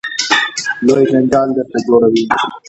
[0.85, 2.23] لوی جنجال درته جوړوي.